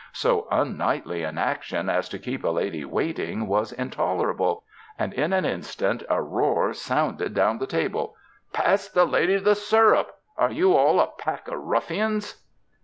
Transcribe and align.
So 0.13 0.47
unknightly 0.49 1.21
an 1.21 1.37
action 1.37 1.87
as 1.87 2.09
to 2.09 2.17
keep 2.17 2.43
a 2.43 2.49
lady 2.49 2.83
waiting 2.83 3.45
was 3.45 3.71
intolerable, 3.71 4.63
and 4.97 5.13
in 5.13 5.31
an 5.31 5.45
instant 5.45 6.01
a 6.09 6.23
roar 6.23 6.73
sounded 6.73 7.35
down 7.35 7.59
the 7.59 7.67
table. 7.67 8.15
''Pass 8.51 8.91
the 8.91 9.05
lady 9.05 9.37
the 9.37 9.53
syrup! 9.53 10.17
Are 10.39 10.51
you 10.51 10.75
all 10.75 10.99
a 10.99 11.05
pack 11.05 11.47
of 11.49 11.59
ruffians?" 11.59 12.41